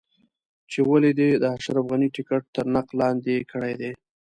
چې 0.71 0.79
ولې 0.89 1.11
دې 1.19 1.29
د 1.41 1.43
اشرف 1.55 1.83
غني 1.91 2.09
ټکټ 2.15 2.43
تر 2.55 2.65
نقد 2.75 2.91
لاندې 3.01 3.47
کړی 3.51 3.73
دی. 3.81 3.91